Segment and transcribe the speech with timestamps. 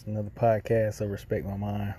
[0.00, 1.92] It's another podcast of Respect My Mind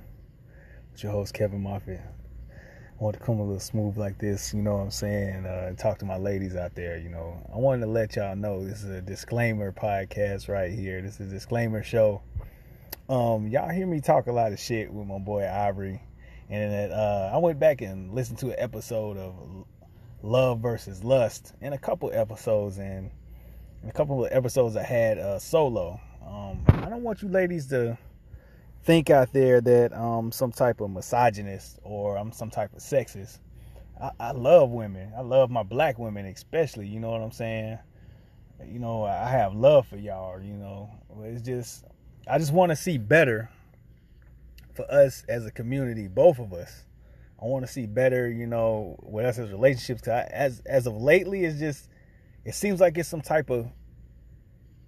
[0.92, 2.02] with your host Kevin Moffitt.
[2.50, 5.46] I want to come a little smooth like this, you know what I'm saying?
[5.46, 7.38] Uh, talk to my ladies out there, you know.
[7.54, 11.00] I wanted to let y'all know this is a disclaimer podcast right here.
[11.04, 12.24] This is a disclaimer show.
[13.08, 16.02] Um, y'all hear me talk a lot of shit with my boy Ivory,
[16.50, 19.36] and uh, I went back and listened to an episode of
[20.24, 23.12] Love versus Lust, and a couple episodes, and
[23.88, 26.02] a couple of episodes I had uh, solo.
[26.26, 27.98] Um, don't want you ladies to
[28.84, 33.40] think out there that I'm some type of misogynist or I'm some type of sexist.
[34.02, 35.14] I, I love women.
[35.18, 36.88] I love my black women especially.
[36.88, 37.80] You know what I'm saying?
[38.68, 40.42] You know, I have love for y'all.
[40.42, 40.90] You know,
[41.22, 41.86] it's just
[42.28, 43.50] I just want to see better
[44.74, 46.84] for us as a community, both of us.
[47.42, 50.02] I want to see better, you know, with us as relationships.
[50.02, 51.88] Cause I, as as of lately, it's just
[52.44, 53.72] it seems like it's some type of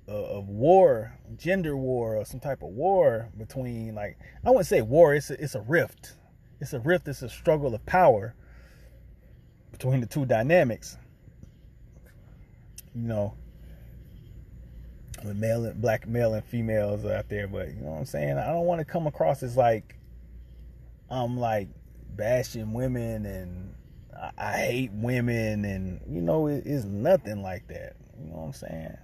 [0.07, 5.13] of war, gender war, or some type of war between like I wouldn't say war.
[5.13, 6.13] It's a, it's a rift.
[6.59, 7.07] It's a rift.
[7.07, 8.35] It's a struggle of power
[9.71, 10.97] between the two dynamics.
[12.95, 13.33] You know,
[15.23, 18.37] with male and black male and females out there, but you know what I'm saying.
[18.37, 19.95] I don't want to come across as like
[21.09, 21.69] I'm like
[22.15, 23.73] bashing women and
[24.15, 27.95] I, I hate women, and you know it, it's nothing like that.
[28.19, 28.97] You know what I'm saying?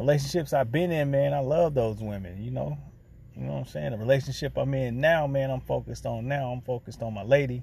[0.00, 2.42] Relationships I've been in, man, I love those women.
[2.42, 2.78] You know,
[3.36, 3.90] you know what I'm saying.
[3.90, 6.50] The relationship I'm in now, man, I'm focused on now.
[6.50, 7.62] I'm focused on my lady.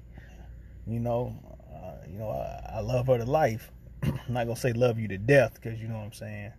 [0.86, 1.36] You know,
[1.74, 3.72] uh, you know, I, I love her to life.
[4.04, 6.52] I'm not gonna say love you to death because you know what I'm saying.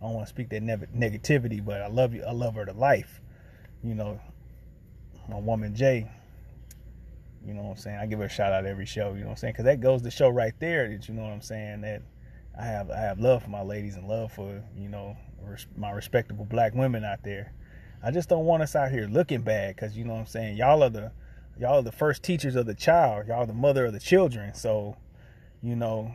[0.00, 2.24] I don't want to speak that ne- negativity, but I love you.
[2.24, 3.20] I love her to life.
[3.84, 4.18] You know,
[5.28, 6.10] my woman Jay.
[7.44, 7.98] You know what I'm saying?
[7.98, 9.12] I give her a shout out every show.
[9.12, 9.52] You know what I'm saying?
[9.52, 12.00] Because that goes to show right there that you know what I'm saying that
[12.58, 15.90] I have I have love for my ladies and love for you know res- my
[15.92, 17.52] respectable black women out there.
[18.02, 20.56] I just don't want us out here looking bad because you know what I'm saying.
[20.56, 21.12] Y'all are the
[21.58, 23.28] y'all are the first teachers of the child.
[23.28, 24.54] Y'all are the mother of the children.
[24.54, 24.96] So,
[25.62, 26.12] you know,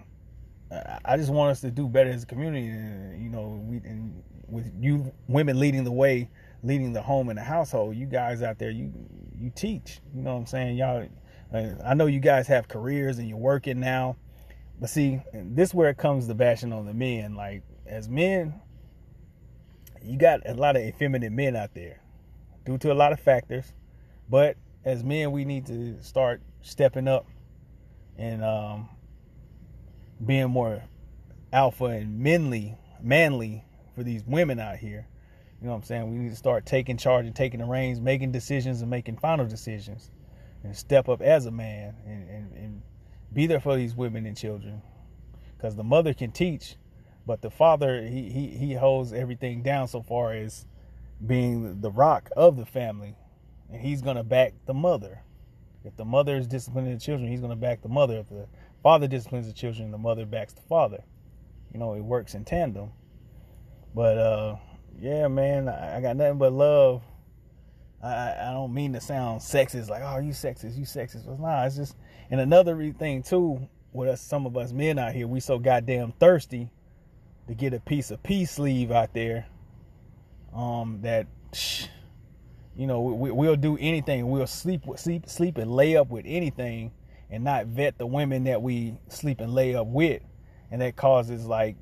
[0.71, 2.67] I- I just want us to do better as a community.
[2.67, 6.29] And, you know, we and with you women leading the way,
[6.61, 7.95] leading the home and the household.
[7.95, 8.91] You guys out there, you
[9.37, 9.99] you teach.
[10.13, 11.07] You know what I'm saying, y'all.
[11.53, 14.15] uh, I know you guys have careers and you're working now,
[14.79, 17.35] but see, this is where it comes to bashing on the men.
[17.35, 18.61] Like as men,
[20.01, 22.01] you got a lot of effeminate men out there,
[22.65, 23.71] due to a lot of factors.
[24.29, 27.25] But as men, we need to start stepping up
[28.17, 28.89] and um,
[30.25, 30.83] being more
[31.51, 35.07] alpha and manly, manly for these women out here.
[35.61, 36.11] You know what I'm saying?
[36.11, 39.45] We need to start taking charge and taking the reins, making decisions and making final
[39.45, 40.11] decisions,
[40.63, 42.81] and step up as a man and, and, and
[43.33, 44.81] be there for these women and children.
[45.57, 46.75] Because the mother can teach,
[47.25, 50.65] but the father he, he he holds everything down so far as
[51.25, 53.15] being the rock of the family,
[53.71, 55.21] and he's gonna back the mother.
[55.85, 58.19] If the mother is disciplining the children, he's gonna back the mother.
[58.19, 58.47] If the
[58.81, 61.03] father disciplines the children, the mother backs the father.
[61.73, 62.91] You know, it works in tandem.
[63.95, 64.55] But uh,
[64.99, 67.03] yeah, man, I, got nothing but love.
[68.01, 71.25] I, I I don't mean to sound sexist, like oh you sexist, you sexist.
[71.25, 71.95] But nah, it's just
[72.29, 76.13] and another thing too with us, some of us men out here, we so goddamn
[76.19, 76.69] thirsty
[77.47, 79.45] to get a piece of peace sleeve out there.
[80.53, 81.27] Um, that
[82.75, 84.29] you know we, we'll do anything.
[84.29, 86.91] We'll sleep sleep sleep and lay up with anything,
[87.29, 90.21] and not vet the women that we sleep and lay up with,
[90.71, 91.75] and that causes like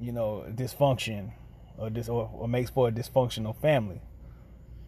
[0.00, 1.32] you know dysfunction
[1.76, 4.00] or this or, or makes for a dysfunctional family.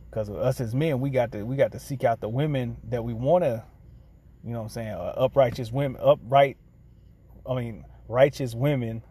[0.09, 3.05] Because us as men, we got to we got to seek out the women that
[3.05, 3.65] we want to,
[4.45, 6.57] you know, what I'm saying, uh, uprighteous women, upright,
[7.49, 9.03] I mean, righteous women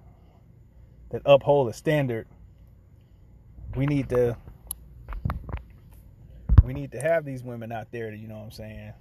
[1.11, 2.27] that uphold a standard.
[3.75, 4.37] We need to
[6.63, 8.93] we need to have these women out there, you know what I'm saying,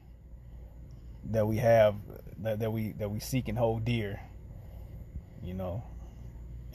[1.31, 1.97] that we have
[2.39, 4.21] that, that we that we seek and hold dear.
[5.43, 5.85] You know.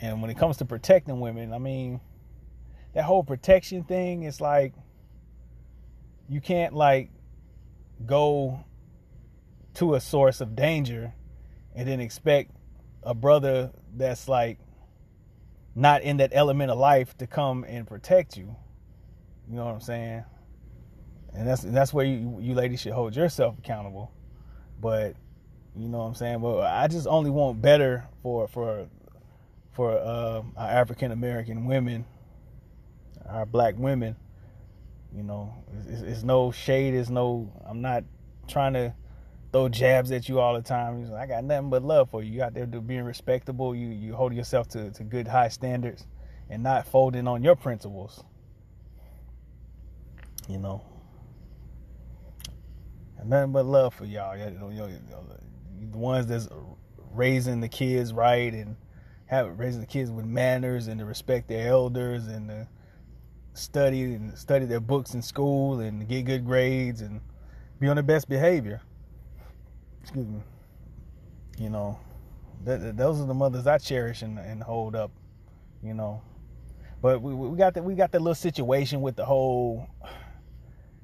[0.02, 2.02] And when it comes to protecting women, I mean,
[2.94, 4.74] that whole protection thing is like
[6.28, 7.10] you can't like
[8.06, 8.64] go
[9.76, 11.14] to a source of danger
[11.76, 12.52] and then expect
[13.02, 14.60] a brother that's like
[15.76, 18.56] not in that element of life to come and protect you.
[19.50, 20.24] You know what I'm saying?
[21.34, 24.12] And that's that's where you, you ladies should hold yourself accountable.
[24.80, 25.16] But
[25.76, 26.40] you know what I'm saying?
[26.42, 28.88] But I just only want better for for
[29.72, 32.06] for uh, our African American women,
[33.28, 34.16] our black women.
[35.16, 35.54] You know,
[35.88, 36.94] it's, it's, no shade.
[36.94, 37.52] It's no.
[37.68, 38.04] I'm not
[38.48, 38.94] trying to
[39.54, 41.10] throw jabs at you all the time.
[41.10, 42.34] Like, I got nothing but love for you.
[42.34, 43.76] You out there being respectable.
[43.76, 46.06] You you hold yourself to, to good high standards
[46.50, 48.24] and not folding on your principles.
[50.50, 50.84] You know.
[53.20, 54.36] And nothing but love for y'all.
[54.36, 56.50] The ones that's
[57.12, 58.76] raising the kids right and
[59.28, 62.68] have raising the kids with manners and to respect their elders and to
[63.54, 67.22] study and study their books in school and get good grades and
[67.80, 68.82] be on their best behavior.
[70.04, 70.42] Excuse me.
[71.58, 72.00] You know,
[72.64, 75.12] those are the mothers I cherish and, and hold up.
[75.82, 76.22] You know,
[77.02, 79.88] but we, we got that we got that little situation with the whole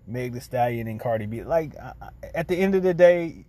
[0.08, 1.44] Meg The Stallion and Cardi B.
[1.44, 1.74] Like
[2.34, 3.46] at the end of the day,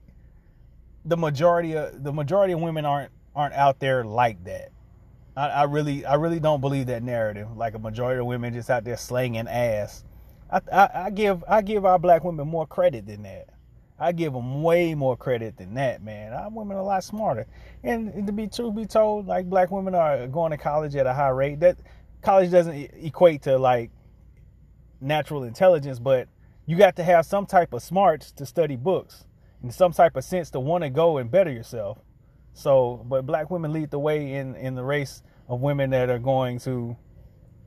[1.05, 4.71] the majority of the majority of women aren't aren't out there like that.
[5.37, 7.57] I, I, really I really don't believe that narrative.
[7.57, 10.05] Like a majority of women just out there slanging ass.
[10.51, 13.49] I, I, I give I give our black women more credit than that.
[14.01, 16.33] I give them way more credit than that, man.
[16.33, 17.47] Our women are a lot smarter.
[17.85, 21.13] And, to be true, be told, like black women are going to college at a
[21.13, 21.61] high rate.
[21.61, 21.77] That
[22.23, 23.91] college doesn't equate to like
[25.03, 26.29] natural intelligence, but
[26.65, 29.27] you got to have some type of smarts to study books
[29.63, 31.99] and some type of sense to want to go and better yourself.
[32.55, 36.19] So, but black women lead the way in in the race of women that are
[36.19, 36.97] going to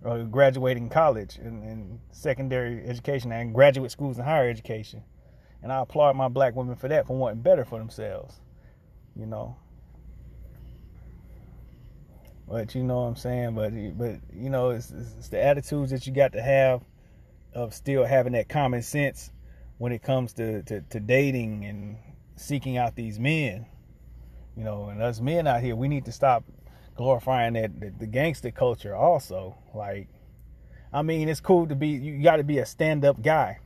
[0.03, 5.03] uh, graduating college and, and secondary education and graduate schools and higher education.
[5.63, 8.39] And I applaud my black women for that, for wanting better for themselves.
[9.15, 9.55] You know.
[12.47, 13.55] But you know what I'm saying.
[13.55, 16.81] But but you know it's, it's the attitudes that you got to have
[17.53, 19.31] of still having that common sense
[19.77, 21.97] when it comes to, to, to dating and
[22.35, 23.65] seeking out these men.
[24.55, 26.43] You know, and us men out here, we need to stop
[26.95, 29.57] glorifying that the, the gangster culture also.
[29.73, 30.07] Like,
[30.91, 33.59] I mean, it's cool to be, you got to be a stand up guy.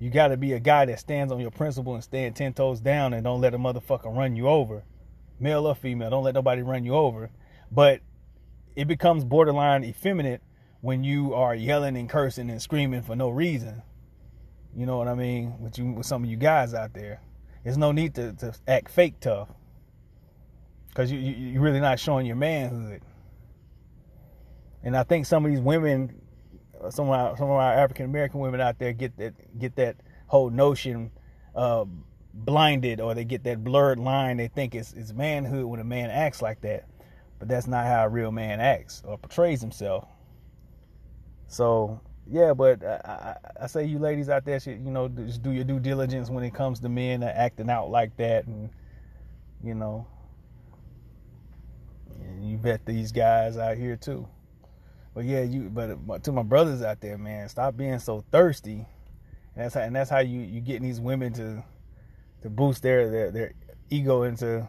[0.00, 2.80] You got to be a guy that stands on your principle and stand 10 toes
[2.80, 4.82] down and don't let a motherfucker run you over.
[5.38, 7.30] Male or female, don't let nobody run you over.
[7.70, 8.00] But
[8.74, 10.40] it becomes borderline effeminate
[10.80, 13.82] when you are yelling and cursing and screaming for no reason.
[14.74, 15.60] You know what I mean?
[15.60, 17.20] With you, with some of you guys out there,
[17.62, 19.50] there's no need to, to act fake tough,
[20.88, 23.02] because you, you you're really not showing your manhood.
[24.82, 26.22] And I think some of these women,
[26.88, 29.96] some of our, some of our African American women out there get that get that
[30.26, 31.10] whole notion
[31.54, 31.84] uh,
[32.32, 34.36] blinded, or they get that blurred line.
[34.36, 36.86] They think it's it's manhood when a man acts like that,
[37.38, 40.08] but that's not how a real man acts or portrays himself.
[41.48, 42.00] So
[42.30, 45.50] yeah, but I, I, I, say you ladies out there should you know just do
[45.50, 48.70] your due diligence when it comes to men acting out like that, and
[49.64, 50.06] you know,
[52.20, 54.28] and you bet these guys out here too.
[55.14, 58.86] But yeah, you but to my brothers out there, man, stop being so thirsty.
[59.54, 61.64] And that's how and that's how you you getting these women to
[62.42, 63.52] to boost their their, their
[63.90, 64.68] ego into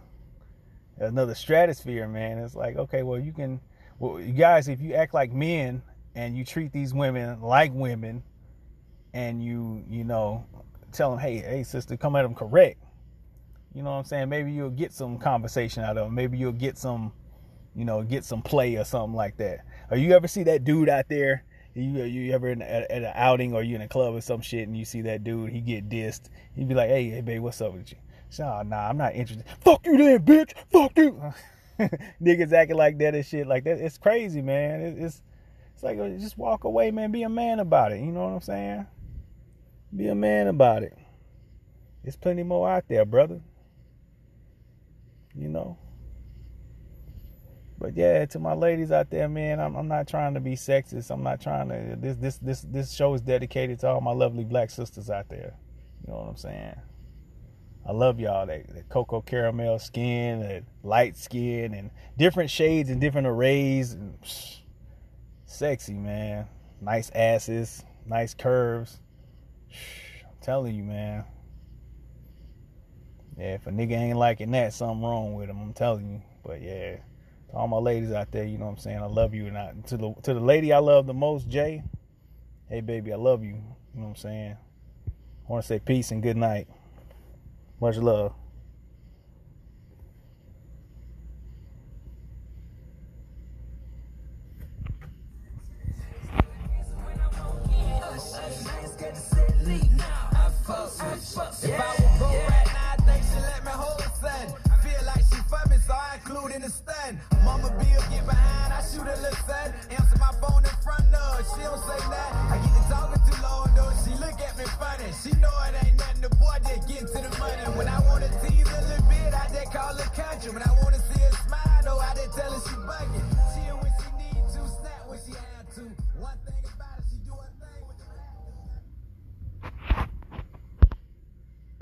[0.98, 2.40] another stratosphere, man.
[2.40, 3.60] It's like okay, well you can,
[4.00, 5.84] well you guys, if you act like men
[6.16, 8.24] and you treat these women like women
[9.14, 10.46] and you you know
[10.92, 12.82] tell them hey hey sister come at them correct
[13.74, 16.52] you know what i'm saying maybe you'll get some conversation out of them maybe you'll
[16.52, 17.12] get some
[17.76, 20.90] you know get some play or something like that or you ever see that dude
[20.90, 21.44] out there
[21.76, 24.42] you you ever in, at, at, an outing or you in a club or some
[24.42, 27.42] shit and you see that dude he get dissed he'd be like hey hey babe
[27.42, 27.98] what's up with you
[28.30, 31.22] so, oh, nah i'm not interested fuck you then bitch fuck you
[32.22, 35.22] niggas acting like that and shit like that it's crazy man it, it's
[35.82, 37.12] it's like, uh, just walk away, man.
[37.12, 38.02] Be a man about it.
[38.02, 38.86] You know what I'm saying?
[39.96, 40.96] Be a man about it.
[42.04, 43.42] There's plenty more out there, brother.
[45.34, 45.80] You know?
[47.82, 51.10] But yeah, to my ladies out there, man, I'm, I'm not trying to be sexist.
[51.10, 51.96] I'm not trying to.
[52.00, 55.56] This this this this show is dedicated to all my lovely black sisters out there.
[56.06, 56.76] You know what I'm saying?
[57.84, 58.46] I love y'all.
[58.46, 63.94] That, that cocoa caramel skin, that light skin, and different shades and different arrays.
[63.94, 64.60] And, psh,
[65.46, 66.46] sexy, man.
[66.82, 69.00] Nice asses, nice curves.
[70.24, 71.24] I'm telling you, man.
[73.40, 75.60] Yeah, if a nigga ain't liking that, something wrong with him.
[75.60, 76.22] I'm telling you.
[76.44, 76.98] But yeah,
[77.52, 79.00] to all my ladies out there, you know what I'm saying.
[79.00, 81.84] I love you, and I, to the to the lady I love the most, Jay.
[82.70, 83.56] Hey, baby, I love you.
[83.94, 84.58] You know what I'm saying.
[85.48, 86.68] I want to say peace and good night.
[87.82, 88.34] Much love.